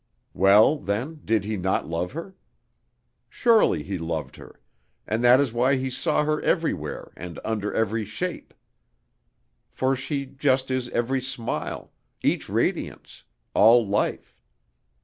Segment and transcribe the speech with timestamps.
[0.33, 2.35] Well, then, he did not love her?
[3.29, 4.59] Surely he loved her;
[5.05, 8.55] and that is why he saw her everywhere and under every shape.
[9.69, 11.91] For she just is every smile,
[12.23, 14.41] each radiance, all life.